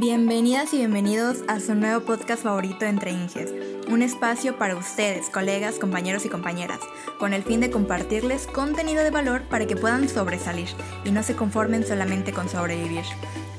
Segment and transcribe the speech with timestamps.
[0.00, 3.52] Bienvenidas y bienvenidos a su nuevo podcast favorito Entre Inges,
[3.88, 6.78] un espacio para ustedes, colegas, compañeros y compañeras,
[7.18, 10.68] con el fin de compartirles contenido de valor para que puedan sobresalir
[11.04, 13.02] y no se conformen solamente con sobrevivir.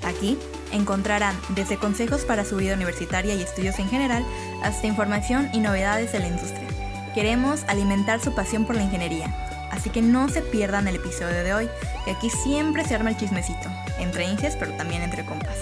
[0.02, 0.38] Aquí
[0.72, 4.24] encontrarán desde consejos para su vida universitaria y estudios en general
[4.64, 6.70] hasta información y novedades de la industria.
[7.14, 9.36] Queremos alimentar su pasión por la ingeniería,
[9.74, 11.70] así que no se pierdan el episodio de hoy,
[12.06, 13.68] que aquí siempre se arma el chismecito,
[14.00, 15.58] entre Inges pero también entre compas.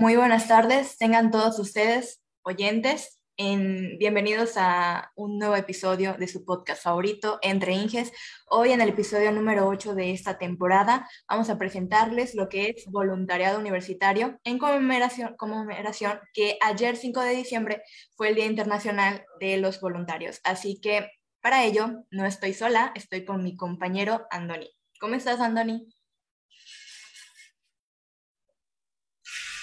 [0.00, 3.20] Muy buenas tardes, tengan todos ustedes oyentes.
[3.36, 8.10] En, bienvenidos a un nuevo episodio de su podcast favorito, Entre Inges.
[8.48, 12.86] Hoy en el episodio número 8 de esta temporada vamos a presentarles lo que es
[12.86, 17.82] voluntariado universitario en conmemoración, conmemoración que ayer 5 de diciembre
[18.16, 20.40] fue el Día Internacional de los Voluntarios.
[20.44, 21.10] Así que
[21.42, 24.70] para ello no estoy sola, estoy con mi compañero Andoni.
[24.98, 25.92] ¿Cómo estás, Andoni?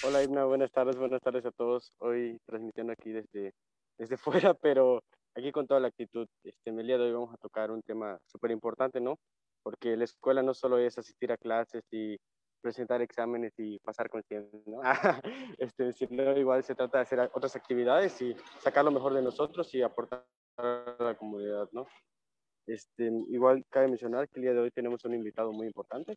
[0.00, 1.92] Hola Ibna, buenas tardes, buenas tardes a todos.
[1.98, 3.52] Hoy transmitiendo aquí desde,
[3.98, 4.16] desde
[4.52, 5.02] fuera, pero
[5.34, 6.28] aquí con toda la actitud.
[6.44, 9.18] Este, en el día de hoy vamos a tocar un tema súper importante, ¿no?
[9.64, 12.16] Porque la escuela no solo es asistir a clases y
[12.60, 14.22] presentar exámenes y pasar con
[14.66, 14.80] ¿no?
[15.58, 19.74] este, sino igual se trata de hacer otras actividades y sacar lo mejor de nosotros
[19.74, 20.24] y aportar
[20.58, 21.88] a la comunidad, ¿no?
[22.68, 26.16] Este, igual cabe mencionar que el día de hoy tenemos un invitado muy importante,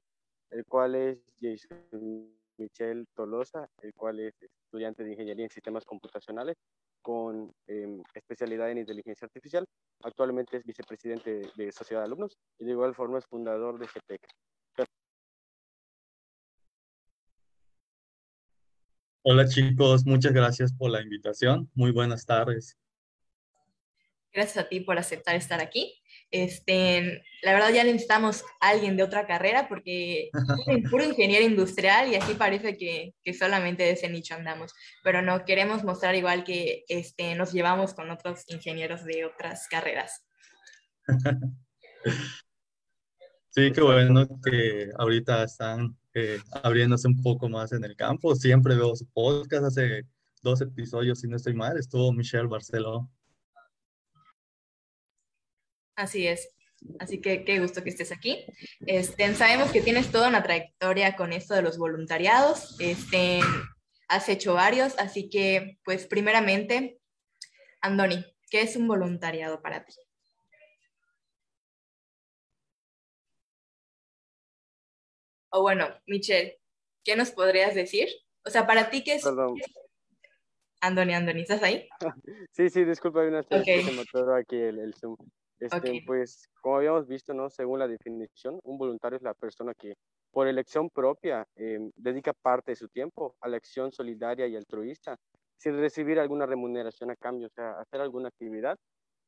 [0.52, 6.58] el cual es Jason Michelle Tolosa, el cual es estudiante de Ingeniería en Sistemas Computacionales
[7.02, 9.66] con em, especialidad en inteligencia artificial.
[10.04, 14.22] Actualmente es vicepresidente de Sociedad de Alumnos y de igual forma es fundador de GTEC.
[19.24, 21.70] Hola chicos, muchas gracias por la invitación.
[21.76, 22.76] Muy buenas tardes.
[24.34, 26.01] Gracias a ti por aceptar estar aquí.
[26.32, 30.30] Este, la verdad ya necesitamos a alguien de otra carrera porque
[30.68, 34.74] es puro ingeniero industrial y aquí parece que, que, solamente de ese nicho andamos,
[35.04, 40.26] pero no queremos mostrar igual que este, nos llevamos con otros ingenieros de otras carreras.
[43.54, 48.34] Sí, qué bueno que ahorita están eh, abriéndose un poco más en el campo.
[48.34, 50.04] Siempre veo su podcast, hace
[50.42, 53.10] dos episodios, si no estoy mal, estuvo Michelle Barceló.
[56.02, 56.50] Así es.
[57.00, 58.44] Así que qué gusto que estés aquí.
[58.88, 62.76] Este, sabemos que tienes toda una trayectoria con esto de los voluntariados.
[62.80, 63.40] Este,
[64.08, 67.00] has hecho varios, así que, pues, primeramente,
[67.82, 69.94] Andoni, ¿qué es un voluntariado para ti?
[75.52, 76.60] O bueno, Michelle,
[77.04, 78.10] ¿qué nos podrías decir?
[78.44, 79.24] O sea, para ti, ¿qué es?
[79.24, 79.56] Perdón.
[80.80, 81.88] Andoni, Andoni, ¿estás ahí?
[82.54, 83.86] Sí, sí, disculpa, hay una okay.
[84.40, 85.16] aquí el, el Zoom.
[85.62, 87.50] Este, Pues como habíamos visto, ¿no?
[87.50, 89.94] según la definición, un voluntario es la persona que
[90.32, 95.18] por elección propia em, dedica parte de su tiempo a la acción solidaria y altruista,
[95.58, 98.76] sin recibir alguna remuneración a cambio, o sea, hacer alguna actividad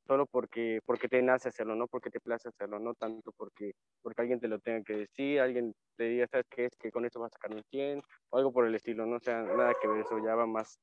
[0.07, 4.21] solo porque, porque te nace hacerlo, no porque te place hacerlo, no tanto porque, porque
[4.21, 6.75] alguien te lo tenga que decir, alguien te diga, ¿sabes qué es?
[6.79, 9.19] Que con esto vas a sacar un 100 o algo por el estilo, no o
[9.19, 10.79] sea nada que ver, eso ya va más,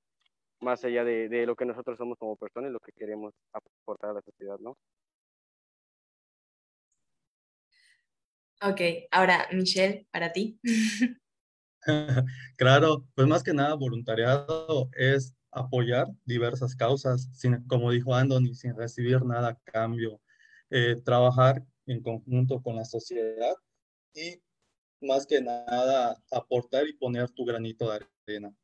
[0.61, 4.11] más allá de, de lo que nosotros somos como personas y lo que queremos aportar
[4.11, 4.77] a la sociedad, ¿no?
[8.63, 10.59] Ok, ahora Michelle, para ti.
[12.57, 18.77] claro, pues más que nada voluntariado es apoyar diversas causas, sin, como dijo Andoni, sin
[18.77, 20.21] recibir nada a cambio,
[20.71, 23.55] eh, trabajar en conjunto con la sociedad
[24.15, 24.43] y
[25.01, 28.55] más que nada aportar y poner tu granito de arena.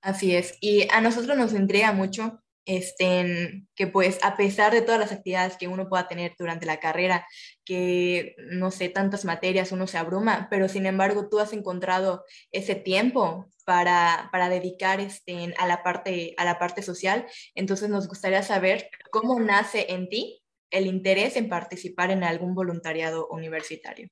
[0.00, 5.00] Así es, y a nosotros nos intriga mucho este, que pues a pesar de todas
[5.00, 7.26] las actividades que uno pueda tener durante la carrera,
[7.64, 12.74] que no sé, tantas materias, uno se abruma, pero sin embargo tú has encontrado ese
[12.74, 18.42] tiempo para, para dedicar este, a, la parte, a la parte social, entonces nos gustaría
[18.42, 24.08] saber cómo nace en ti el interés en participar en algún voluntariado universitario.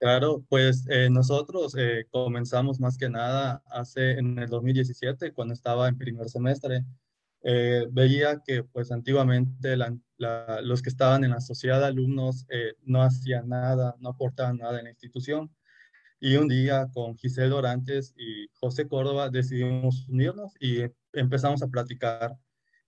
[0.00, 5.88] Claro, pues eh, nosotros eh, comenzamos más que nada hace en el 2017, cuando estaba
[5.88, 6.84] en primer semestre.
[7.46, 9.76] Eh, veía que pues antiguamente
[10.16, 14.78] los que estaban en la sociedad de alumnos eh, no hacían nada, no aportaban nada
[14.78, 15.54] en la institución.
[16.18, 22.34] Y un día con Giselle Dorantes y José Córdoba decidimos unirnos y empezamos a platicar.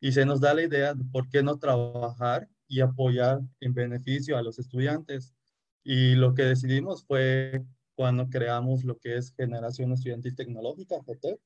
[0.00, 4.38] Y se nos da la idea de por qué no trabajar y apoyar en beneficio
[4.38, 5.34] a los estudiantes.
[5.84, 7.62] Y lo que decidimos fue
[7.94, 11.38] cuando creamos lo que es Generación Estudiantil Tecnológica, GT,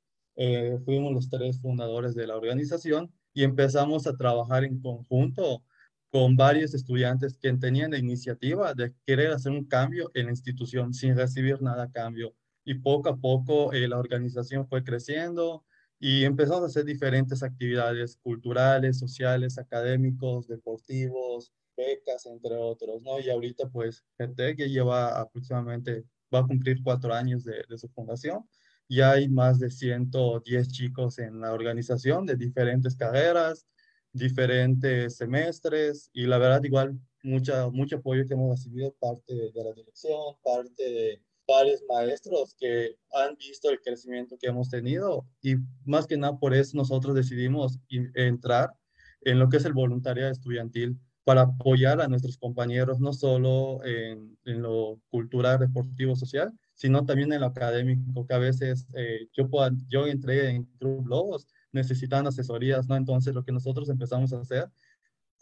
[0.42, 5.62] eh, fuimos los tres fundadores de la organización y empezamos a trabajar en conjunto
[6.08, 10.94] con varios estudiantes que tenían la iniciativa de querer hacer un cambio en la institución
[10.94, 12.34] sin recibir nada a cambio.
[12.64, 15.62] Y poco a poco eh, la organización fue creciendo
[15.98, 23.20] y empezamos a hacer diferentes actividades culturales, sociales, académicos, deportivos, becas, entre otros, ¿no?
[23.20, 26.02] Y ahorita pues GTEC ya lleva aproximadamente,
[26.34, 28.43] va a cumplir cuatro años de su fundación.
[28.90, 33.64] Ya hay más de 110 chicos en la organización de diferentes carreras,
[34.12, 39.72] diferentes semestres y la verdad igual mucha, mucho apoyo que hemos recibido parte de la
[39.75, 45.54] dirección, parte de varios maestros que han visto el crecimiento que hemos tenido y
[45.84, 48.72] más que nada por eso nosotros decidimos entrar
[49.20, 54.36] en lo que es el voluntariado estudiantil para apoyar a nuestros compañeros no solo en,
[54.44, 59.50] en lo cultural, deportivo, social, sino también en lo académico, que a veces eh, yo,
[59.50, 62.97] puedo, yo entré en Club Lobos necesitan asesorías, ¿no?
[62.97, 64.71] Entonces lo que nosotros empezamos a hacer,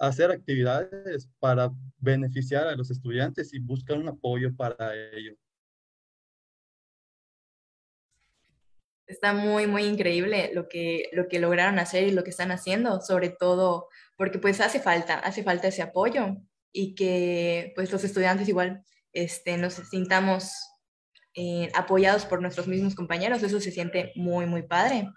[0.01, 5.37] hacer actividades para beneficiar a los estudiantes y buscar un apoyo para ello.
[9.07, 13.01] Está muy, muy increíble lo que, lo que lograron hacer y lo que están haciendo,
[13.01, 13.87] sobre todo
[14.17, 16.37] porque pues hace falta, hace falta ese apoyo
[16.73, 18.83] y que pues los estudiantes igual
[19.13, 20.68] este, nos sintamos
[21.41, 25.09] eh, apoyados por nuestros mismos compañeros, eso se siente muy, muy padre.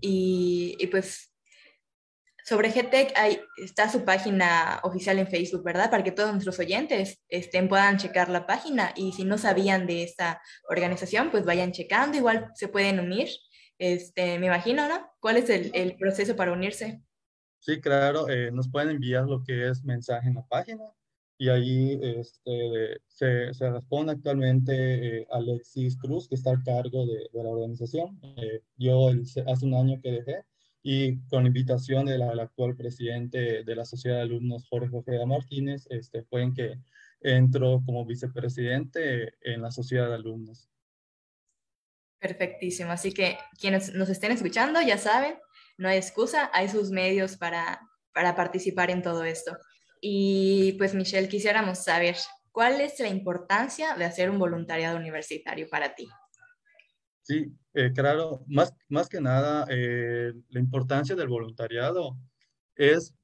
[0.00, 1.32] Y, pues
[2.44, 5.88] sobre GTEC hay, está su página oficial en Facebook, ¿verdad?
[5.88, 10.02] Para que todos nuestros oyentes estén, puedan checar la página y si no sabían de
[10.02, 13.28] esta organización, pues vayan checando, igual se pueden unir.
[13.78, 15.08] Este, me imagino, ¿no?
[15.20, 17.00] ¿Cuál es el, proceso para unirse?
[17.60, 20.82] Sí, claro, eh, nos pueden enviar lo que es mensaje en la página
[21.40, 27.30] y ahí este, se, se, responde actualmente eh, Alexis Cruz, que está a cargo de,
[27.32, 28.20] de la organización.
[28.36, 30.44] Eh, yo hace un año que dejé
[30.82, 36.24] y con invitación del actual presidente de la Sociedad de Alumnos, Jorge Ojeda Martínez, este,
[36.24, 36.78] fue en que
[37.22, 40.68] entró como vicepresidente en la Sociedad de Alumnos.
[42.18, 42.90] Perfectísimo.
[42.90, 45.36] Así que quienes nos estén escuchando ya saben,
[45.78, 47.80] no hay excusa, hay sus medios para,
[48.12, 49.56] para participar en todo esto.
[50.00, 52.16] Y pues Michelle, quisiéramos saber,
[52.52, 56.08] ¿cuál es la importancia de hacer un voluntariado universitario para ti?
[57.22, 62.16] Sí, eh, claro, más, más que nada, eh, la importancia del voluntariado
[62.74, 63.14] es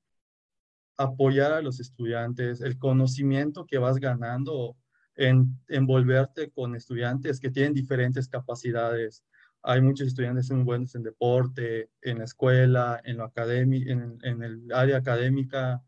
[0.98, 4.76] apoyar a los estudiantes, el conocimiento que vas ganando
[5.16, 9.24] en envolverte con estudiantes que tienen diferentes capacidades.
[9.62, 14.72] Hay muchos estudiantes muy buenos en deporte, en la escuela, en, lo en, en el
[14.72, 15.82] área académica,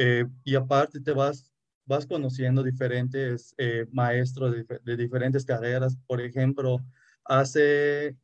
[0.00, 1.52] eh, y aparte te vas,
[1.84, 4.54] vas conociendo diferentes eh, maestros
[4.84, 5.98] de, diferentes carreras.
[6.06, 6.78] Por ejemplo,
[7.24, 8.16] hace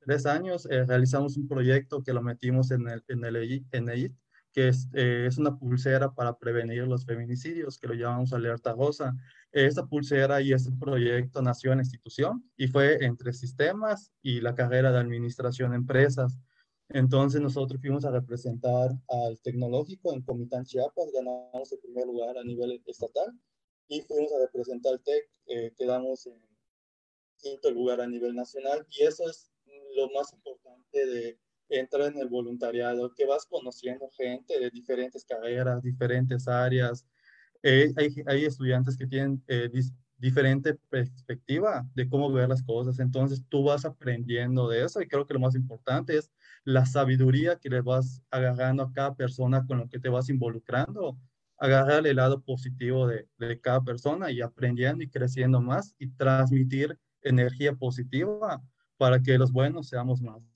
[0.00, 4.14] tres años eh, realizamos un proyecto que lo metimos en el, en el EIT,
[4.52, 9.16] que es, es, una pulsera para prevenir los feminicidios, que lo llamamos alerta rosa.
[9.50, 14.54] Esta pulsera y este proyecto nació en la institución y fue entre sistemas y la
[14.54, 16.38] carrera de administración de empresas.
[16.88, 22.44] Entonces nosotros fuimos a representar al tecnológico en Comitán Chiapas, ganamos el primer lugar a
[22.44, 23.32] nivel estatal
[23.88, 26.40] y fuimos a representar al TEC, eh, quedamos en
[27.38, 29.50] quinto lugar a nivel nacional y eso es
[29.96, 31.38] lo más importante de
[31.68, 37.06] entrar en el voluntariado, que vas conociendo gente de diferentes carreras, diferentes áreas.
[37.62, 39.68] Eh, hay, hay, estudiantes que tienen eh,
[40.22, 43.00] diferente perspectiva de cómo ver las cosas.
[43.00, 46.30] Entonces tú vas aprendiendo de eso y creo que lo más importante es
[46.64, 51.18] la sabiduría que le vas agarrando a cada persona con lo que te vas involucrando,
[51.58, 56.98] agarrar el lado positivo de, de cada persona y aprendiendo y creciendo más y transmitir
[57.22, 58.62] energía positiva
[58.96, 60.51] para que los buenos seamos más.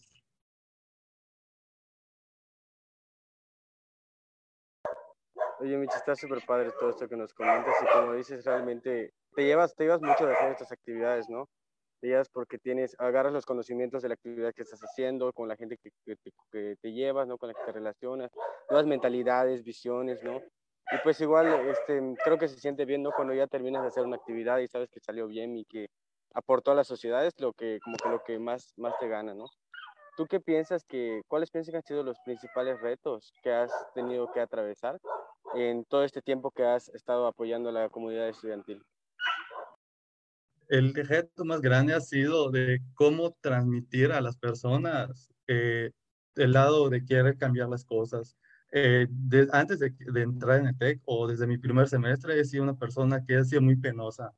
[5.59, 9.45] Oye, Michi, está súper padre todo esto que nos comentas y como dices, realmente te
[9.45, 11.49] llevas, te llevas mucho de hacer estas actividades, ¿no?
[12.01, 15.57] Te llevas porque tienes, agarras los conocimientos de la actividad que estás haciendo, con la
[15.57, 15.91] gente que,
[16.51, 17.39] que, te llevas, ¿no?
[17.39, 18.31] Con la que te relacionas,
[18.69, 20.43] nuevas mentalidades, visiones, ¿no?
[20.93, 23.13] Y pues igual, este, creo que se siente bien, ¿no?
[23.13, 25.89] Cuando ya terminas de hacer una actividad y sabes que salió bien y que
[26.35, 29.35] aportó a la sociedad, es lo que, como que lo que más, más te gana,
[29.35, 29.47] ¿no?
[30.19, 34.31] ¿Tú qué piensas que, cuáles piensas que han sido los principales retos que has tenido
[34.33, 34.99] que atravesar
[35.55, 38.83] en todo este tiempo que has estado apoyando a la comunidad estudiantil?
[40.69, 45.93] El reto más grande ha sido de cómo transmitir a las personas eh,
[46.35, 48.37] el lado de querer cambiar las cosas.
[48.73, 49.07] Eh,
[49.53, 52.77] antes de, de, entrar en el TEC o desde mi primer semestre he sido una
[52.77, 54.33] persona que ha sido muy penosa.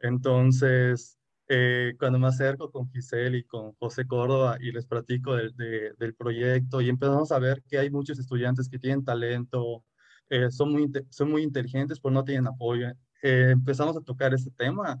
[0.00, 1.16] Entonces,
[1.48, 5.54] eh, cuando me acerco con Giselle y con José Córdoba y les platico del,
[5.98, 9.84] del proyecto y empezamos a ver que hay muchos estudiantes que tienen talento,
[10.32, 12.88] eh, son, muy, son muy inteligentes, pero no tienen apoyo.
[13.22, 14.98] Eh, empezamos a tocar este tema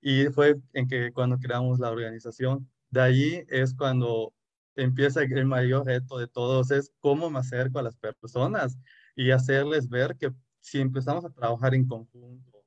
[0.00, 4.34] y fue en que cuando creamos la organización, de ahí es cuando
[4.74, 8.76] empieza el mayor reto de todos, es cómo me acerco a las personas
[9.14, 12.64] y hacerles ver que si empezamos a trabajar en conjunto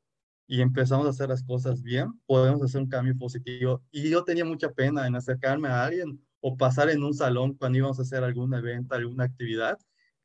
[0.48, 3.84] y empezamos a hacer las cosas bien, podemos hacer un cambio positivo.
[3.92, 7.80] Y yo tenía mucha pena en acercarme a alguien o pasar en un salón cuando
[7.80, 9.78] íbamos a hacer algún evento, alguna actividad,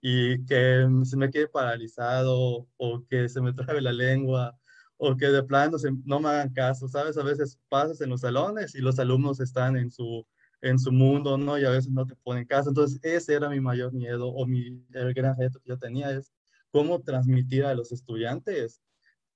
[0.03, 4.59] y que se me quede paralizado o que se me trabe la lengua
[4.97, 7.17] o que de plano no me hagan caso, ¿sabes?
[7.17, 10.27] A veces pasas en los salones y los alumnos están en su,
[10.61, 11.59] en su mundo, ¿no?
[11.59, 12.69] Y a veces no te ponen caso.
[12.71, 16.33] Entonces, ese era mi mayor miedo o mi, el gran reto que yo tenía es
[16.71, 18.81] cómo transmitir a los estudiantes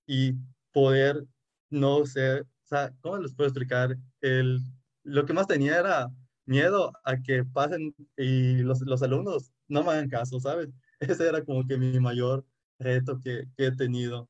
[0.07, 0.35] y
[0.73, 1.25] poder
[1.71, 3.97] no ser, o sea, ¿cómo les puedo explicar?
[4.21, 4.61] El,
[5.05, 6.09] lo que más tenía era
[6.45, 10.69] miedo a que pasen y los, los alumnos no me hagan caso, ¿sabes?
[11.01, 12.45] Ese era como que mi mayor
[12.79, 14.29] reto que, he tenido.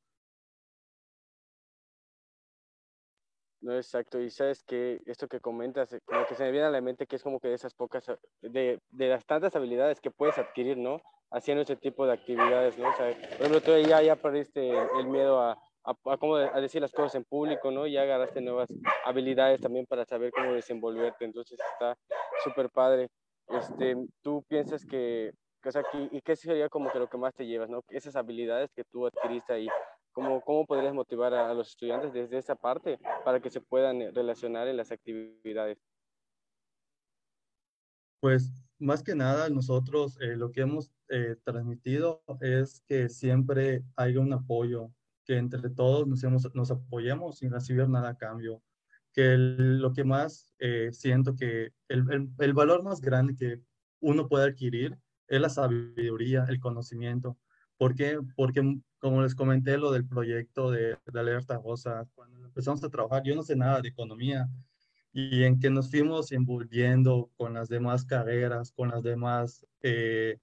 [3.61, 4.21] No, exacto.
[4.21, 7.07] Y sabes que esto que comentas, eh, como que se me viene a la mente
[7.07, 10.38] que es como que de esas pocas, eh, de, de las tantas habilidades que puedes
[10.38, 11.00] adquirir, ¿no?
[11.31, 12.88] Haciendo ese tipo de actividades, ¿no?
[12.88, 16.81] O sea, por ejemplo, tú ya, ya perdiste el miedo a, a, cómo a decir
[16.81, 17.87] las cosas en público, ¿no?
[17.87, 18.69] Ya agarraste nuevas
[19.05, 21.97] habilidades también para saber cómo desenvolverte, entonces está
[22.45, 23.09] súper padre.
[23.48, 27.34] Este, ¿Tú piensas que, que o sea, y qué sería como que lo que más
[27.34, 27.82] te llevas, ¿no?
[27.88, 29.68] Esas habilidades que tú adquiriste ahí,
[30.12, 34.10] ¿cómo, cómo podrías motivar a, los estudiantes desde esa parte para que se puedan eh,
[34.10, 35.78] relacionar en las actividades?
[38.20, 44.20] Pues más que nada nosotros eh, lo que hemos eh, transmitido es que siempre haya
[44.20, 44.90] un apoyo
[45.24, 46.22] que entre todos nos,
[46.54, 48.62] nos apoyemos sin recibir nada a cambio.
[49.16, 53.61] Que lo que más eh, siento que el, el, valor más grande que
[54.00, 54.96] uno puede adquirir
[55.26, 57.37] es la sabiduría, el conocimiento.
[57.76, 58.20] ¿Por qué?
[58.37, 58.62] Porque,
[58.99, 63.35] como les comenté, lo del proyecto de, de Alerta Rosa, cuando empezamos a trabajar, yo
[63.35, 64.49] no sé nada de economía,
[65.16, 70.38] y en que nos fuimos envolviendo con las demás carreras, con las demás eh,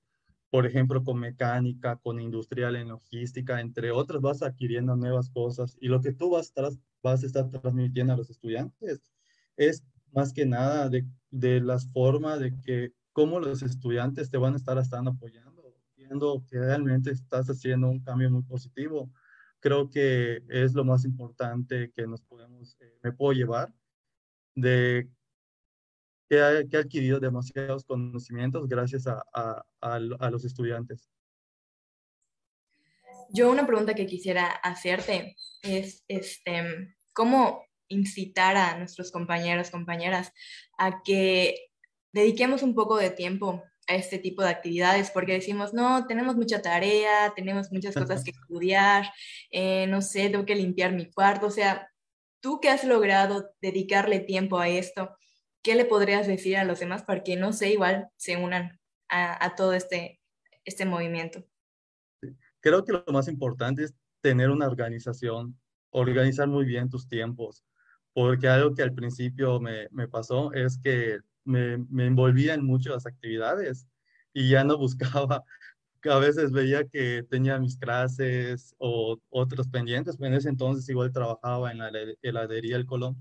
[0.54, 5.88] por ejemplo, con mecánica, con industrial en logística, entre otras, vas adquiriendo nuevas cosas y
[5.88, 6.54] lo que tú vas,
[7.02, 9.02] vas a estar transmitiendo a los estudiantes
[9.58, 14.54] es más que nada de, de las formas de que cómo los estudiantes te van
[14.54, 19.12] a estar estando apoyando, viendo que realmente estás haciendo un cambio muy positivo.
[19.60, 23.74] Creo que es lo más importante que nos podemos, eh, me puedo llevar
[24.54, 25.10] de
[26.70, 31.10] que ha, adquirido demasiados conocimientos gracias a, a, a, los estudiantes.
[33.30, 40.32] Yo una pregunta que quisiera hacerte es, este, ¿cómo incitar a nuestros compañeros, compañeras
[40.78, 41.70] a que
[42.12, 46.62] dediquemos un poco de tiempo a este tipo de actividades, porque decimos, no, tenemos mucha
[46.62, 49.12] tarea, tenemos muchas cosas que estudiar,
[49.52, 51.90] eh, no sé, tengo que limpiar mi cuarto, o sea,
[52.40, 55.16] tú que has logrado dedicarle tiempo a esto,
[55.64, 58.80] ¿qué le podrías decir a los demás para que no sé, igual se unan
[59.10, 60.20] a, todo este,
[60.66, 61.46] este movimiento?
[62.60, 65.58] Creo que lo más importante es tener una organización,
[65.92, 67.64] organizar muy bien tus tiempos,
[68.14, 73.88] porque algo que al principio me, pasó es que me, me, envolvía en muchas actividades
[74.34, 75.44] y ya no buscaba,
[76.04, 81.72] a veces veía que tenía mis clases o otros pendientes, en ese entonces igual trabajaba
[81.72, 81.92] en la
[82.22, 83.16] heladería El Colón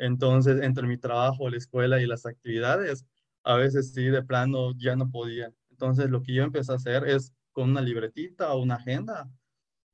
[0.00, 3.06] entonces, entre mi trabajo, la escuela y las actividades,
[3.44, 5.52] a veces sí, de plano ya no podía.
[5.70, 9.30] Entonces, lo que yo empecé a hacer es con una libretita o una agenda,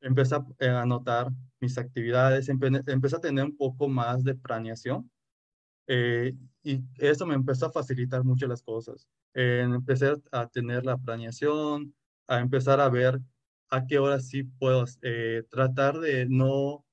[0.01, 1.29] empecé a eh, anotar
[1.61, 5.11] mis actividades, empecé a tener un poco más de planeación
[5.89, 9.09] eh, y eso me empezó a facilitar mucho las cosas.
[9.35, 11.95] Eh, empecé a tener la planeación,
[12.29, 13.21] a empezar a ver
[13.71, 14.85] a qué hora sí puedo
[15.51, 16.86] tratar de no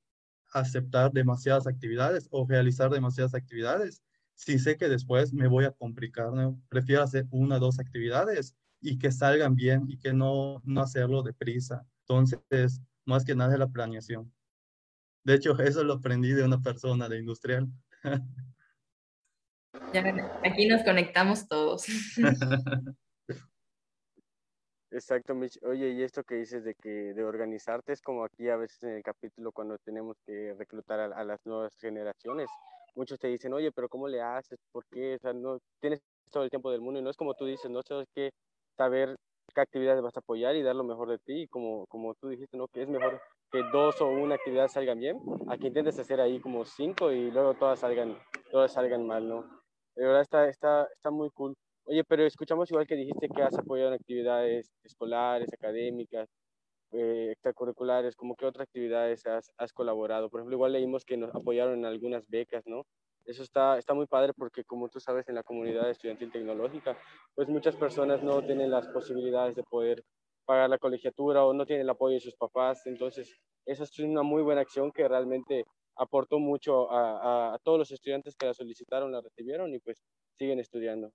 [0.54, 4.02] aceptar demasiadas actividades o realizar demasiadas actividades
[4.36, 6.32] si sé que después me voy a complicar.
[6.32, 6.60] ¿no?
[6.70, 11.24] Prefiero hacer una o dos actividades y que salgan bien y que no, no hacerlo
[11.24, 11.86] deprisa.
[12.02, 14.32] Entonces, más que nada es la planeación.
[15.24, 17.70] De hecho, eso lo aprendí de una persona de industrial.
[20.44, 21.86] aquí nos conectamos todos.
[24.94, 25.58] Exacto, Mitch.
[25.64, 28.92] Oye, y esto que dices de que de organizarte es como aquí a veces en
[28.92, 32.48] el capítulo cuando tenemos que reclutar a, las nuevas generaciones.
[32.94, 34.60] Muchos te dicen, oye, pero ¿cómo le haces?
[34.72, 35.16] ¿Por qué?
[35.16, 37.72] O sea, no tienes todo el tiempo del mundo y no es como tú dices,
[37.72, 38.30] no sabes qué
[38.78, 39.16] saber
[39.56, 41.42] qué actividades vas a apoyar y dar lo mejor de ti.
[41.42, 42.68] Y como, como tú dijiste, ¿no?
[42.68, 43.20] Que es mejor
[43.52, 47.32] que dos o una actividad salgan bien, a que intentes hacer ahí como cinco y
[47.32, 48.16] luego todas salgan,
[48.52, 49.42] todas salgan mal, ¿no?
[49.96, 51.56] De verdad está, está, está muy cool.
[51.86, 56.30] Oye, pero escuchamos igual que dijiste que has apoyado en actividades escolares, académicas.
[56.94, 60.30] eh, extracurriculares, como qué otras actividades has, has, colaborado.
[60.30, 62.86] Por ejemplo, igual leímos que nos apoyaron en algunas becas, ¿no?
[63.26, 66.98] Eso está, está muy padre porque como tú sabes, en la comunidad estudiantil tecnológica,
[67.36, 70.04] pues muchas personas no tienen las posibilidades de poder
[70.46, 72.86] pagar la colegiatura o no tienen el apoyo de sus papás.
[72.86, 77.92] Entonces, esa es una muy buena acción que realmente aportó mucho a, a, todos los
[77.92, 80.04] estudiantes que la solicitaron, la recibieron y pues
[80.38, 81.12] siguen estudiando.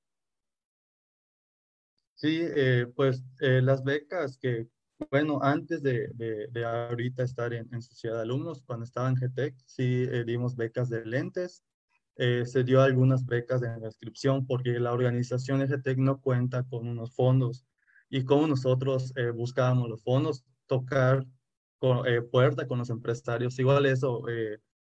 [2.18, 4.66] Sí, eh, pues eh, las becas que,
[5.08, 9.14] bueno, antes de, de, de ahorita estar en, en, Sociedad de Alumnos, cuando estaba en
[9.14, 11.62] GTEC, sí eh, dimos becas de lentes,
[12.16, 17.14] se dio algunas becas de inscripción porque la organización de GTEC no cuenta con unos
[17.14, 17.64] fondos.
[18.10, 21.24] Y como nosotros buscábamos los fondos, tocar
[21.78, 24.24] con, puerta con los empresarios, igual eso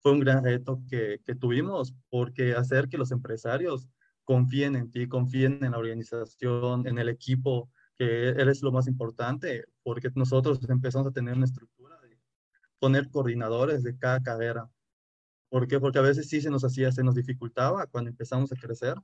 [0.03, 3.89] fue un gran reto que, que tuvimos porque hacer que los empresarios
[4.25, 9.65] confíen en ti, confíen en la organización, en el equipo, que eres lo más importante,
[9.83, 12.19] porque nosotros empezamos a tener una estructura de
[12.79, 14.69] poner coordinadores de cada carrera.
[15.49, 15.79] ¿Por qué?
[15.79, 18.95] Porque a veces sí se nos hacía, se nos dificultaba cuando empezamos a crecer,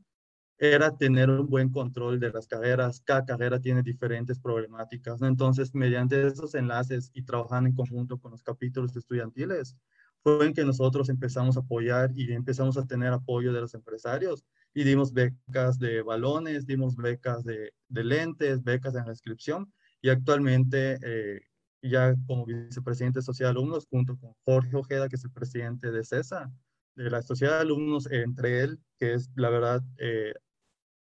[0.58, 3.02] era tener un buen control de las carreras.
[3.02, 5.22] Cada carrera tiene diferentes problemáticas.
[5.22, 9.76] Entonces, mediante esos enlaces y trabajando en conjunto con los capítulos estudiantiles,
[10.22, 14.46] fue en que nosotros empezamos a apoyar y empezamos a tener apoyo de los empresarios
[14.74, 21.42] y dimos becas de balones, dimos becas de, lentes, becas de inscripción y actualmente eh,
[21.82, 25.92] ya como vicepresidente de Sociedad de Alumnos junto con Jorge Ojeda, que es el presidente
[25.92, 26.52] de CESA,
[26.96, 30.34] de la Sociedad de Alumnos, entre él, que es la verdad, eh,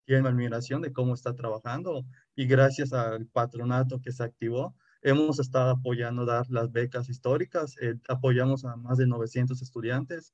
[0.05, 2.05] tiene admiración de cómo está trabajando
[2.35, 7.95] y gracias al patronato que se activó, hemos estado apoyando dar las becas históricas, eh,
[8.09, 10.33] apoyamos a más de 900 estudiantes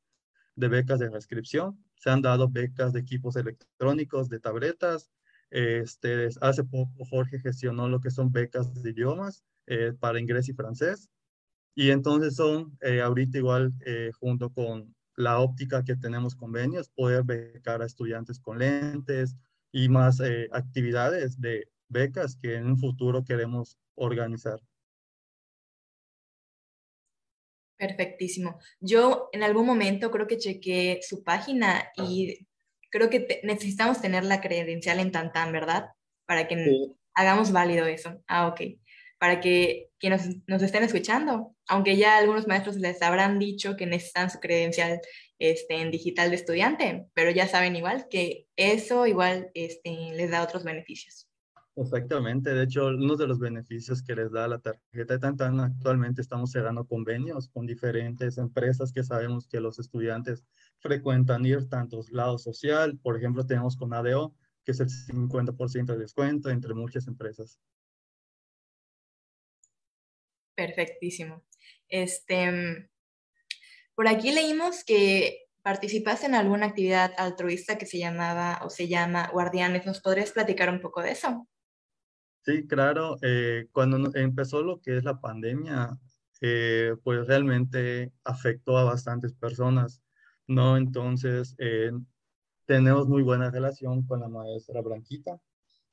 [0.56, 5.12] de becas de inscripción se han dado becas de equipos electrónicos, de tabletas.
[5.52, 10.54] Este, hace poco Jorge gestionó lo que son becas de idiomas eh, para inglés y
[10.54, 11.10] francés.
[11.76, 17.24] Y entonces son, eh, ahorita igual, eh, junto con la óptica que tenemos convenios, poder
[17.24, 19.36] becar a estudiantes con lentes
[19.72, 24.60] y más actividades de becas que en un futuro queremos organizar.
[27.80, 28.60] Perfectísimo.
[28.82, 32.46] Yo en algún momento creo que chequé su página y
[32.92, 35.92] creo que necesitamos tener la credencial en Tantan, ¿verdad?
[36.26, 36.58] Para que
[37.14, 38.22] hagamos válido eso.
[38.28, 38.62] Ah, ok.
[39.18, 44.30] Para que quienes nos, estén escuchando, aunque ya algunos maestros les habrán dicho que necesitan
[44.30, 45.00] su credencial
[45.40, 50.44] este, en digital de estudiante, pero ya saben igual que eso igual este, les da
[50.44, 51.29] otros beneficios.
[51.82, 56.20] Exactamente, de hecho, uno de los beneficios que les da la tarjeta de Tantan, actualmente
[56.20, 60.44] estamos cerrando convenios con diferentes empresas que sabemos que los estudiantes
[60.80, 66.00] frecuentan ir tanto lado social, por ejemplo, tenemos con ADO, que es el 50% de
[66.00, 67.62] descuento entre muchas empresas.
[70.56, 71.46] Perfectísimo.
[71.88, 72.90] Este,
[73.96, 79.30] por aquí leímos que participaste en alguna actividad altruista que se llamaba o se llama
[79.32, 79.86] Guardianes.
[79.86, 81.48] ¿Nos podrías platicar un poco de eso?
[82.42, 83.18] Sí, claro.
[83.22, 85.98] Eh, cuando empezó lo que es la pandemia,
[86.42, 90.02] eh, pues realmente afectó a bastantes personas,
[90.48, 90.78] ¿no?
[90.78, 91.92] Entonces, eh,
[92.66, 95.40] tenemos muy buena relación con la maestra Blanquita,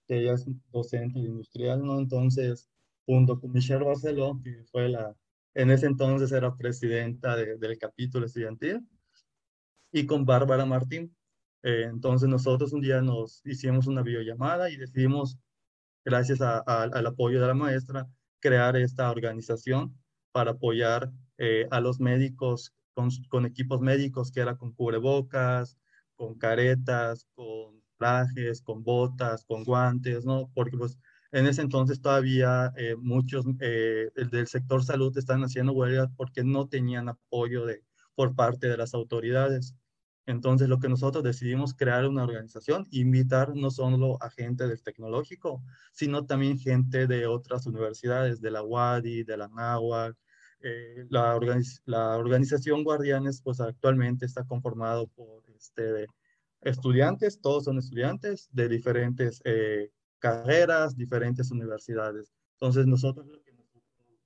[0.06, 1.98] que ella es docente industrial, ¿no?
[1.98, 2.70] Entonces,
[3.06, 5.14] junto con Michelle Barceló, que fue la,
[5.54, 8.86] en ese entonces era presidenta del capítulo estudiantil,
[9.92, 11.14] y con Bárbara Martín.
[11.62, 15.38] entonces, nosotros un día nos hicimos una videollamada y decidimos
[16.06, 19.98] gracias al apoyo de la maestra, crear esta organización
[20.30, 25.76] para apoyar eh, a los médicos con, equipos médicos que era con cubrebocas,
[26.14, 30.48] con caretas, con trajes, con botas, con guantes, ¿no?
[30.54, 30.96] Porque pues
[31.32, 36.68] en ese entonces todavía eh, muchos eh, del sector salud están haciendo huelgas porque no
[36.68, 37.82] tenían apoyo de,
[38.14, 39.74] por parte de las autoridades.
[40.26, 45.62] Entonces, lo que nosotros decidimos crear una organización, invitar no solo a gente del tecnológico,
[45.92, 50.16] sino también gente de otras universidades, de la UADI, de la NAWAC.
[50.60, 51.36] Eh, la,
[52.16, 56.06] organización Guardianes, pues actualmente está conformado por este,
[56.62, 62.32] estudiantes, todos son estudiantes de diferentes eh, carreras, diferentes universidades.
[62.54, 63.52] Entonces, nosotros lo que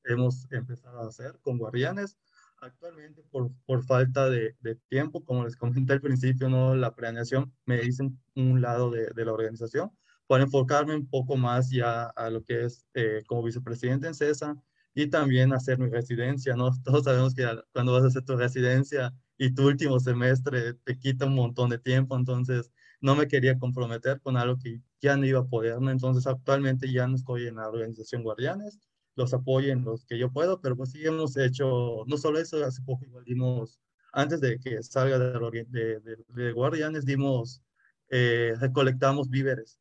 [0.05, 2.17] hemos empezado a hacer con Guardianes
[2.62, 7.53] Actualmente, por, por falta de, de, tiempo, como les comenté al principio, no la planeación
[7.64, 9.90] me hice un lado de, de, la organización
[10.27, 14.57] para enfocarme un poco más ya a lo que es eh, como vicepresidente en CESA
[14.94, 16.70] y también hacer mi residencia, ¿no?
[16.85, 21.27] Todos sabemos que cuando vas a hacer tu residencia y tu último semestre te quita
[21.27, 22.70] un montón de tiempo, entonces
[23.01, 25.90] no me quería comprometer con algo que ya no iba a poder, ¿no?
[25.90, 28.79] Entonces actualmente ya no estoy en la organización Guardianes,
[29.21, 32.65] los apoye en los que yo puedo, pero pues sí hemos hecho, no solo eso,
[32.65, 33.79] hace poco igual dimos,
[34.13, 37.63] antes de que salga de, de, de, Guardianes, dimos,
[38.09, 39.79] eh, recolectamos víveres,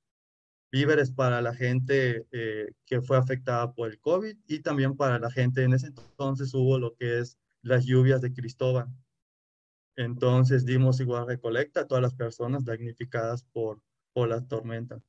[0.72, 5.32] víveres para la gente eh, que fue afectada por el COVID y también para la
[5.32, 8.88] gente, en ese entonces hubo lo que es las lluvias de Cristóbal.
[9.96, 13.82] Entonces dimos igual recolecta a todas las personas damnificadas por,
[14.14, 15.02] por la tormenta.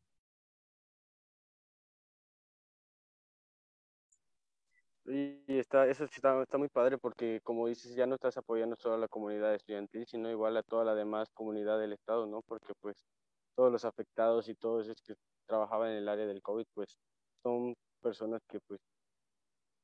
[5.12, 8.94] Y está, eso está, está muy padre porque, como dices, ya no estás apoyando solo
[8.94, 12.42] a la comunidad estudiantil, sino igual a toda la demás comunidad del Estado, ¿no?
[12.42, 13.05] Porque, pues,
[13.57, 15.14] todos los afectados y todos esos que
[15.46, 16.96] trabajaban en el área del COVID, pues,
[17.42, 18.79] son personas que, pues,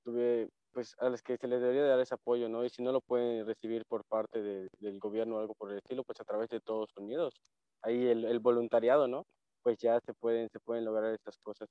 [0.04, 2.64] tuve, pues, a las que se les debería dar ese apoyo, ¿no?
[2.64, 6.04] Y si no lo pueden recibir por parte del gobierno o algo por el estilo,
[6.04, 7.34] pues, a través de todos Unidos.
[7.82, 9.24] Ahí el, el voluntariado, ¿no?
[9.62, 11.68] Pues ya se pueden, se pueden lograr estas cosas.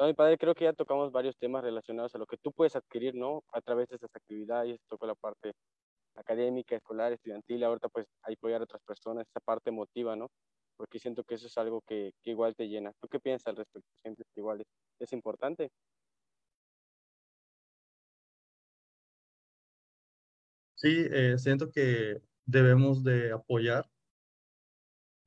[0.00, 3.14] Mi padre, creo que ya tocamos varios temas relacionados a lo que tú puedes adquirir,
[3.14, 3.42] ¿no?
[3.52, 5.52] A través de esas actividades, tocó la parte
[6.16, 10.28] académica, escolar, estudiantil, ahorita pues apoyar a otras personas, esa parte emotiva, ¿no?
[10.76, 12.92] Porque siento que eso es algo que, que igual te llena.
[13.00, 13.88] ¿Tú qué piensas al respecto?
[14.02, 14.66] ¿Sientes que igual es,
[15.00, 15.70] es importante?
[20.74, 23.88] Sí, eh, siento que debemos de apoyar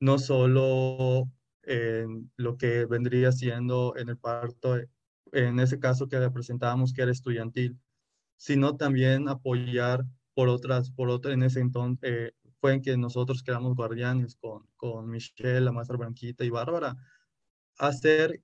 [0.00, 1.28] no solo
[1.68, 4.78] en lo que vendría siendo en el parto,
[5.32, 7.78] en ese caso que representábamos que era estudiantil,
[8.38, 10.04] sino también apoyar
[10.34, 14.66] por otras, por otra, en ese entonces, eh, fue en que nosotros quedamos guardianes con,
[14.76, 16.96] con Michelle, la maestra Branquita y Bárbara,
[17.76, 18.40] hacer,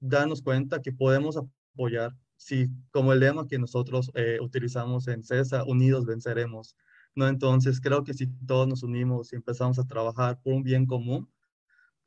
[0.00, 5.64] darnos cuenta que podemos apoyar, si como el lema que nosotros eh, utilizamos en CESA,
[5.64, 6.76] unidos venceremos,
[7.14, 7.26] ¿no?
[7.26, 11.28] Entonces creo que si todos nos unimos y empezamos a trabajar por un bien común,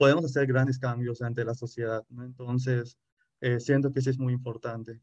[0.01, 2.03] podemos hacer grandes cambios ante la sociedad.
[2.09, 2.23] ¿no?
[2.23, 2.97] Entonces,
[3.39, 4.99] eh, siento que sí es muy importante.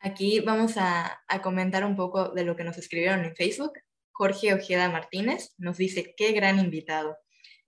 [0.00, 3.72] Aquí vamos a, a, comentar un poco de lo que nos escribieron en Facebook.
[4.12, 7.16] Jorge Ojeda Martínez nos dice, qué gran invitado.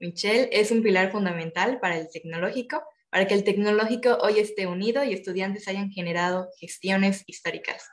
[0.01, 5.03] Michelle es un pilar fundamental para el tecnológico, para que el tecnológico hoy esté unido
[5.03, 7.89] y estudiantes hayan generado gestiones históricas,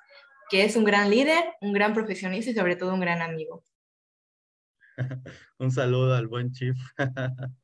[0.49, 3.63] que es un gran líder, un gran profesionista y sobre todo un gran amigo.
[5.59, 6.77] Un saludo al buen Chief.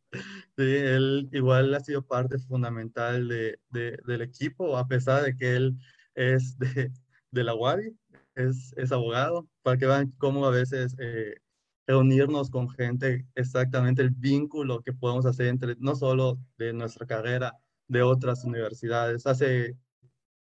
[0.57, 5.77] Sí, él igual ha sido parte fundamental de, del equipo, a pesar de que él
[6.15, 6.91] es de,
[7.29, 7.95] de la UADI,
[8.33, 11.35] es, es, abogado, para que vean cómo a veces eh,
[11.85, 17.53] reunirnos con gente, exactamente el vínculo que podemos hacer entre, no solo de nuestra carrera,
[17.87, 19.27] de otras universidades.
[19.27, 19.77] Hace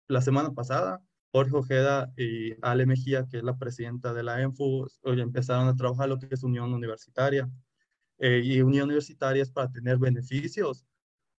[0.07, 4.87] la semana pasada Jorge Ojeda y Ale Mejía, que es la presidenta de la ENFU,
[5.03, 7.49] empezaron a trabajar lo que es Unión Universitaria.
[8.17, 10.85] Eh, y Unión Universitaria es para tener beneficios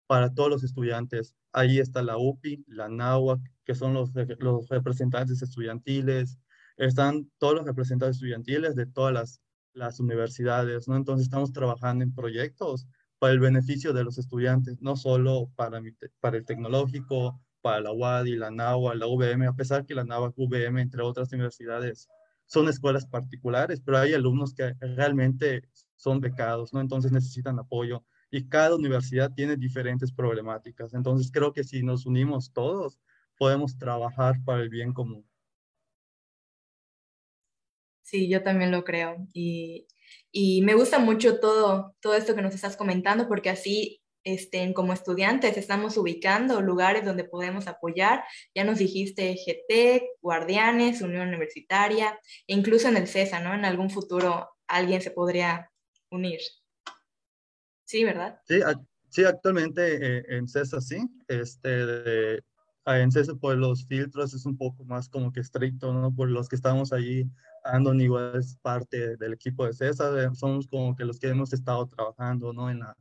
[0.06, 1.34] para todos los estudiantes.
[1.52, 6.38] Ahí está la UPI, la NAWAC, que son los, los representantes estudiantiles.
[6.76, 9.42] Están todos los representantes estudiantiles de todas las,
[9.74, 10.96] las universidades, ¿no?
[10.96, 12.86] Entonces estamos trabajando en proyectos
[13.18, 15.80] para el beneficio de los estudiantes, no solo para,
[16.20, 20.32] para el tecnológico, para la UADI, la NAWA, la UVM, a pesar que la NAWA,
[20.36, 22.08] UVM, entre otras universidades,
[22.46, 25.62] son escuelas particulares, pero hay alumnos que realmente
[25.96, 26.80] son becados, ¿no?
[26.80, 30.92] Entonces necesitan apoyo y cada universidad tiene diferentes problemáticas.
[30.94, 32.98] Entonces creo que si nos unimos todos,
[33.38, 35.26] podemos trabajar para el bien común.
[38.02, 39.16] Sí, yo también lo creo.
[39.32, 39.86] Y,
[40.30, 44.92] y me gusta mucho todo, todo esto que nos estás comentando porque así este, como
[44.92, 48.24] estudiantes estamos ubicando lugares donde podemos apoyar.
[48.54, 53.54] Ya nos dijiste GT, Guardianes, Unión Universitaria, e incluso en el CESA, ¿no?
[53.54, 55.70] En algún futuro alguien se podría
[56.10, 56.40] unir.
[57.84, 58.40] Sí, ¿verdad?
[58.46, 58.60] Sí,
[59.08, 60.98] sí actualmente eh, en CESA sí.
[61.28, 62.42] Este,
[62.86, 66.14] en CESA, pues los filtros es un poco más como que estricto, ¿no?
[66.14, 67.30] Por los que estamos allí,
[67.64, 71.86] Andon igual es parte del equipo de CESA, somos como que los que hemos estado
[71.86, 72.70] trabajando, ¿no?
[72.70, 72.96] En la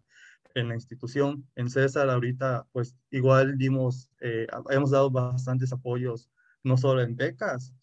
[0.56, 1.48] en la institución.
[1.56, 6.30] En César ahorita, pues igual dimos, eh, hemos dado bastantes apoyos,
[6.64, 7.74] no solo en becas,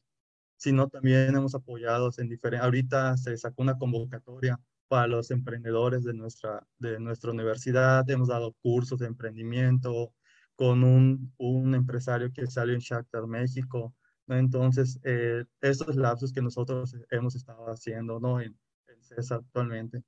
[0.57, 6.15] sino también hemos apoyado en diferentes, ahorita se sacó una convocatoria para los emprendedores de
[6.15, 10.13] nuestra, de nuestra universidad, hemos dado cursos de emprendimiento
[10.57, 13.95] con un, un empresario que salió en Shakhtar, México.
[14.27, 18.41] Entonces, eh, estos lapsos que nosotros hemos estado haciendo ¿no?
[18.41, 20.03] en, en CESA actualmente.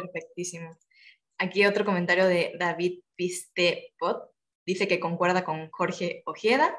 [0.00, 0.78] Perfectísimo.
[1.38, 4.30] Aquí otro comentario de David Pistepot.
[4.66, 6.76] Dice que concuerda con Jorge Ojeda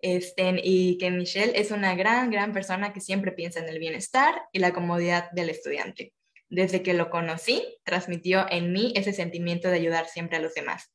[0.00, 4.42] este, y que Michelle es una gran, gran persona que siempre piensa en el bienestar
[4.52, 6.14] y la comodidad del estudiante.
[6.50, 10.90] desde que lo conocí, transmitió en mí ese sentimiento de ayudar siempre a los demás.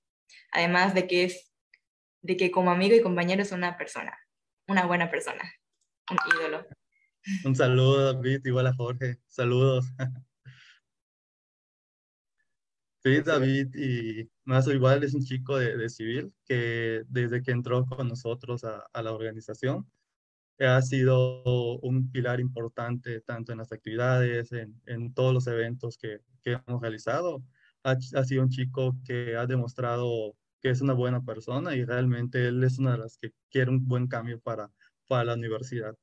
[0.52, 1.52] Además de que es,
[2.24, 4.18] de que como amigo y compañero es una persona,
[4.68, 5.44] una buena persona,
[6.10, 6.66] un ídolo.
[7.46, 9.18] Un saludo, David, igual a Jorge.
[9.28, 9.86] Saludos.
[13.06, 17.86] Sí, David, y más o igual es un chico de, civil que desde que entró
[17.86, 19.86] con nosotros a, la organización
[20.60, 21.44] ha sido
[21.82, 26.82] un pilar importante tanto en las actividades, en, en todos los eventos que, que hemos
[26.82, 27.44] realizado.
[27.84, 32.48] Ha, ha, sido un chico que ha demostrado que es una buena persona y realmente
[32.48, 34.72] él es una de las que quiere un buen cambio para,
[35.10, 35.98] para la universidad.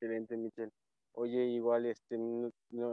[0.00, 0.70] Excelente, Michelle.
[1.12, 2.16] Oye, igual, este,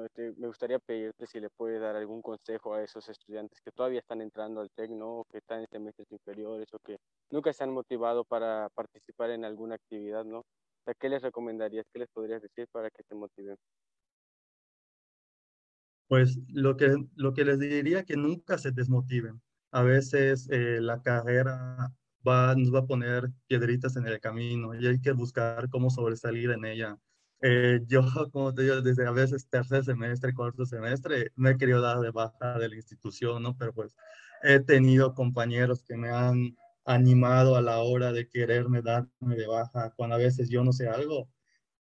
[0.05, 3.99] este, me gustaría pedirte si le puedes dar algún consejo a esos estudiantes que todavía
[3.99, 5.25] están entrando al TEC, ¿no?
[5.31, 6.97] Que están en semestres inferiores o que
[7.29, 10.43] nunca se han motivado para participar en alguna actividad, ¿no?
[10.99, 11.85] ¿qué les recomendarías?
[11.91, 13.57] ¿Qué les podrías decir para que se motiven?
[16.07, 19.41] Pues lo que, lo que les diría que nunca se desmotiven.
[19.71, 21.93] A veces eh, la carrera
[22.25, 26.51] va, nos va a poner piedritas en el camino y hay que buscar cómo sobresalir
[26.51, 26.97] en ella
[27.41, 31.81] eh, yo, como te digo, desde a veces tercer semestre, cuarto semestre, me he querido
[31.81, 33.55] dar de baja de la institución, ¿no?
[33.57, 33.95] Pero pues
[34.43, 39.91] he tenido compañeros que me han animado a la hora de quererme darme de baja
[39.95, 41.29] cuando a veces yo no sé algo,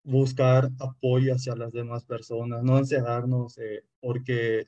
[0.04, 4.68] buscar apoyo hacia las demás personas, no encerrarnos eh, porque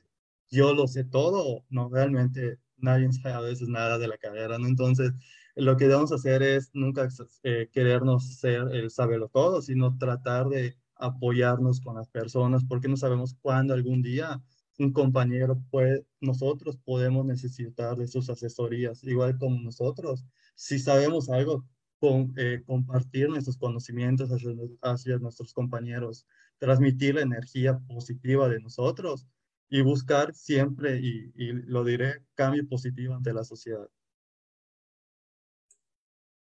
[0.50, 4.66] yo lo sé todo, no, realmente nadie sabe a veces nada de la carrera, ¿no?
[4.68, 5.12] Entonces,
[5.58, 7.08] lo que debemos hacer es nunca
[7.42, 12.96] eh, querernos ser el saberlo todo, sino tratar de apoyarnos con las personas, porque no
[12.96, 14.42] sabemos cuándo algún día
[14.78, 20.24] un compañero puede, nosotros podemos necesitar de sus asesorías, igual como nosotros.
[20.54, 21.64] Si sabemos algo,
[21.98, 26.26] con, eh, compartir nuestros conocimientos hacia, nuestros compañeros,
[26.58, 29.26] transmitir la energía positiva de nosotros
[29.68, 31.32] y buscar siempre, y
[31.66, 33.88] lo diré, cambio positivo ante la sociedad.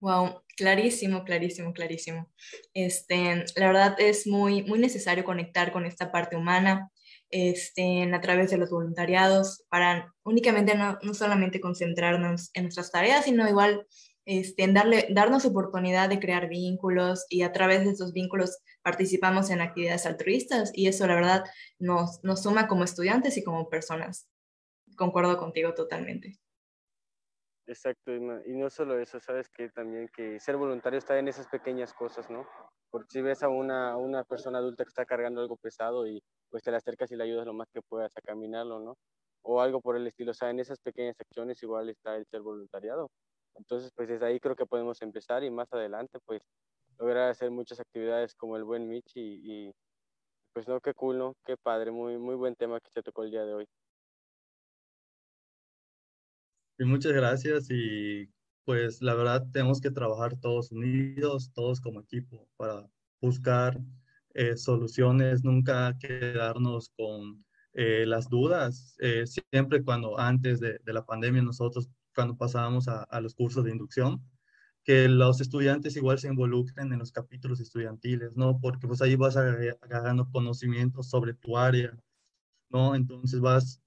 [0.04, 2.30] Wow, clarísimo, clarísimo, clarísimo.
[2.74, 6.92] Este, la verdad es muy, muy necesario conectar con esta parte humana
[7.30, 13.24] este, a través de los voluntariados para únicamente no, no solamente concentrarnos en nuestras tareas,
[13.24, 13.88] sino igual
[14.26, 19.52] este, en darle, darnos oportunidad de crear vínculos y a través de esos vínculos participamos
[19.52, 21.46] en actividades altruistas y eso la verdad
[21.80, 24.28] nos, nos suma como estudiantes y como personas.
[24.98, 26.43] Concuerdo contigo totalmente.
[27.66, 28.20] Exacto, y
[28.58, 32.46] no solo eso, sabes que también que ser voluntario está en esas pequeñas cosas, ¿no?
[32.92, 36.62] Porque si ves a una, una persona adulta que está cargando algo pesado y pues
[36.62, 38.96] te le acercas y le ayudas lo más que puedas a caminarlo, ¿no?
[39.44, 42.42] O algo por el estilo, o sea, en esas pequeñas acciones igual está el ser
[42.42, 43.10] voluntariado.
[43.56, 46.42] Entonces, pues desde ahí creo que podemos empezar y más adelante, pues
[47.00, 49.72] lograr hacer muchas actividades como el buen Mitch y, y
[50.54, 51.34] pues no, qué cool, ¿no?
[51.46, 53.68] Qué padre, muy, muy buen tema que se tocó el día de hoy
[56.86, 58.30] muchas gracias y
[58.66, 62.88] pues la verdad tenemos que trabajar todos unidos, todos como equipo para
[63.22, 63.80] buscar
[64.34, 68.96] eh, soluciones, nunca quedarnos con eh, las dudas.
[69.00, 74.24] Eh, siempre cuando antes de, la pandemia nosotros, cuando pasábamos a, los cursos de inducción,
[74.84, 78.60] que los estudiantes igual se involucren en los capítulos estudiantiles, ¿no?
[78.60, 81.98] Porque pues ahí vas agarrando conocimientos sobre tu área,
[82.70, 82.96] ¿no?
[82.96, 83.82] Entonces vas,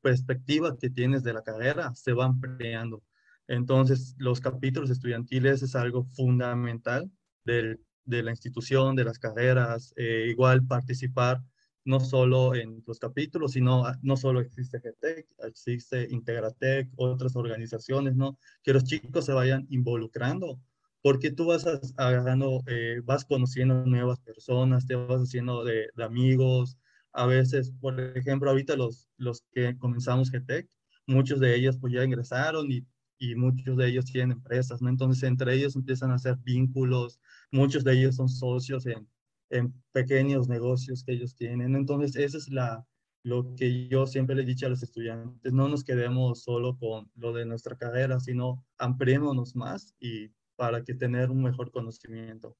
[0.00, 3.02] perspectiva que tienes de la carrera se va ampliando.
[3.46, 7.10] Entonces, los capítulos estudiantiles es algo fundamental
[7.44, 11.42] de la institución, de las carreras, eh, igual participar
[11.88, 18.14] no solo en los capítulos, sino ah, no solo existe GTEC, existe Integratec, otras organizaciones,
[18.14, 18.38] ¿no?
[18.62, 20.60] Que los chicos se vayan involucrando,
[21.00, 26.76] porque tú vas agarrando, eh, vas conociendo nuevas personas, te vas haciendo de, de amigos,
[27.12, 30.68] a veces, por ejemplo, ahorita los, los que comenzamos GTEC,
[31.06, 32.86] muchos de ellos pues ya ingresaron y,
[33.18, 34.88] y muchos de ellos tienen empresas, ¿no?
[34.88, 39.08] Entonces, entre ellos empiezan a hacer vínculos, muchos de ellos son socios en,
[39.50, 41.74] en pequeños negocios que ellos tienen.
[41.76, 42.86] Entonces, eso es la,
[43.22, 47.10] lo que yo siempre le he dicho a los estudiantes, no nos quedemos solo con
[47.14, 52.56] lo de nuestra carrera, sino ampliémonos más y para que tener un mejor conocimiento.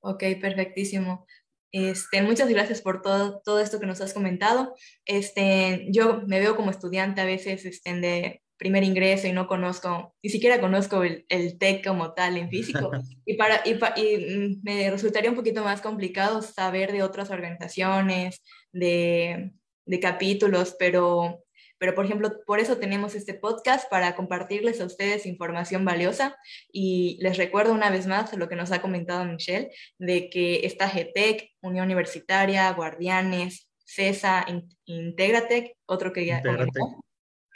[0.00, 1.26] Ok, perfectísimo.
[1.72, 4.74] Este, muchas gracias por todo, todo esto que nos has comentado.
[5.04, 10.14] Este, yo me veo como estudiante a veces este, de primer ingreso y no conozco,
[10.22, 12.90] ni siquiera conozco el, el TEC como tal en físico.
[13.28, 18.40] Y, para, y, y, me resultaría un poquito más complicado saber de otras organizaciones,
[18.72, 19.52] de,
[19.84, 21.44] de capítulos, pero
[21.78, 26.36] Pero, por ejemplo, por eso tenemos este podcast para compartirles a ustedes información valiosa.
[26.72, 30.88] Y les recuerdo una vez más lo que nos ha comentado Michelle, de que está
[30.88, 34.46] GTEC, Unión Universitaria, Guardianes, CESA,
[34.84, 36.42] Integratec, otro que ya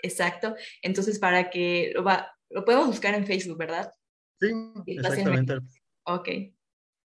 [0.02, 0.54] Exacto.
[0.83, 3.90] Entonces, para que lo, va, lo podemos buscar en Facebook, ¿verdad?
[4.40, 4.48] Sí,
[4.87, 5.59] exactamente.
[6.04, 6.28] Ok,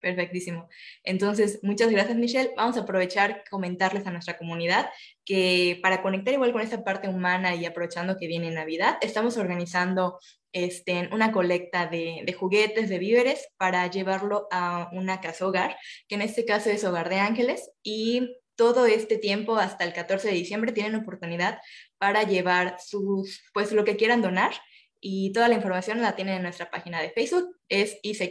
[0.04, 0.68] perfectísimo.
[1.02, 2.52] Entonces, muchas gracias, Michelle.
[2.56, 4.90] Vamos a aprovechar comentarles a nuestra comunidad
[5.24, 10.18] que para conectar igual con esta parte humana y aprovechando que viene Navidad, estamos organizando
[10.52, 16.22] este, una colecta de, juguetes, de víveres, para llevarlo a una casa hogar, que en
[16.22, 20.72] este caso es Hogar de Ángeles, y todo este tiempo hasta el 14 de diciembre
[20.72, 21.60] tienen oportunidad
[21.96, 24.52] para llevar sus, pues lo que quieran donar
[25.00, 28.30] y toda la información la tienen en nuestra página de Facebook, es ICE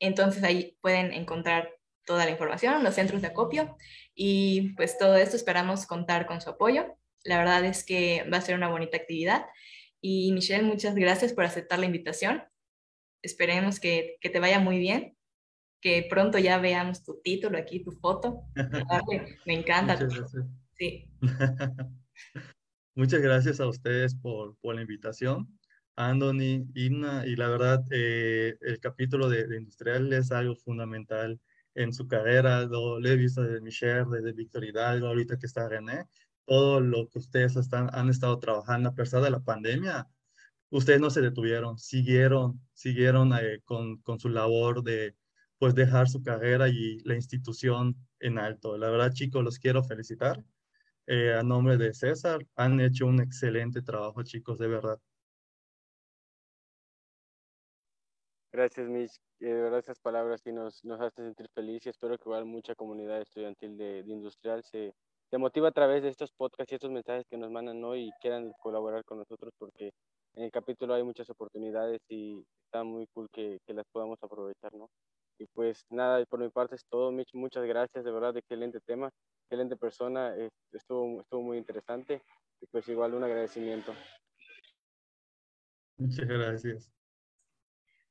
[0.00, 1.70] entonces ahí pueden encontrar
[2.04, 3.76] toda la información, los centros de acopio
[4.14, 6.96] y pues todo esto esperamos contar con su apoyo.
[7.22, 9.46] La verdad es que va a ser una bonita actividad
[10.00, 12.42] y Michelle, muchas gracias por aceptar la invitación.
[13.22, 15.16] Esperemos que, que te vaya muy bien,
[15.80, 18.42] que pronto ya veamos tu título aquí, tu foto.
[19.46, 19.94] Me encanta.
[19.94, 20.46] Muchas gracias.
[20.76, 21.10] Sí.
[22.94, 25.59] Muchas gracias a ustedes por, por la invitación.
[25.96, 31.40] Anthony, Inna, y la verdad, eh, el capítulo de, Industrial es algo fundamental
[31.74, 32.62] en su carrera.
[32.62, 36.06] Lo, he visto desde Michelle, desde Víctor Hidalgo, ahorita que está René.
[36.46, 40.08] Todo lo que ustedes están, han estado trabajando a pesar de la pandemia,
[40.70, 45.16] ustedes no se detuvieron, siguieron, siguieron eh, con, con su labor de
[45.58, 48.78] pues dejar su carrera y la institución en alto.
[48.78, 50.42] La verdad, chicos, los quiero felicitar.
[51.06, 54.98] Eh, a nombre de César, han hecho un excelente trabajo, chicos, de verdad.
[58.52, 59.12] Gracias, Mitch.
[59.38, 62.44] Eh, de verdad, esas palabras sí nos, nos hacen sentir felices y espero que igual
[62.46, 64.92] mucha comunidad estudiantil de, de Industrial se,
[65.30, 68.12] se motiva a través de estos podcasts y estos mensajes que nos mandan hoy y
[68.20, 69.92] quieran colaborar con nosotros porque
[70.34, 74.74] en el capítulo hay muchas oportunidades y está muy cool que, que las podamos aprovechar,
[74.74, 74.88] ¿no?
[75.38, 77.34] Y pues nada, por mi parte es todo, Mitch.
[77.34, 79.10] Muchas gracias, de verdad, excelente tema,
[79.44, 80.34] excelente persona,
[80.72, 82.20] estuvo, estuvo muy interesante
[82.60, 83.94] y pues igual un agradecimiento.
[85.98, 86.99] Muchas gracias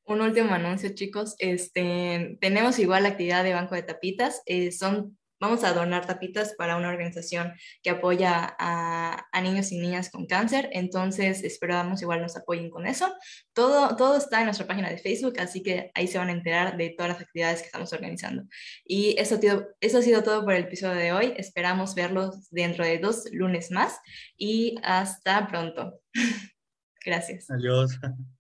[0.10, 1.36] un último anuncio, chicos.
[1.38, 4.42] Este, tenemos igual la actividad de Banco de Tapitas.
[4.46, 10.10] Eh, son, vamos a donar tapitas para una organización que apoya a, niños y niñas
[10.10, 10.70] con cáncer.
[10.74, 13.14] Entonces, esperamos igual nos apoyen con eso.
[13.54, 16.76] Todo, todo está en nuestra página de Facebook, así que ahí se van a enterar
[16.76, 18.44] de todas las actividades que estamos organizando.
[18.86, 21.34] Y eso, tío, eso ha sido todo por el episodio de hoy.
[21.38, 24.00] Esperamos verlos dentro de dos lunes más
[24.38, 26.00] y hasta pronto.
[27.06, 27.50] Gracias.
[27.50, 27.92] Adiós.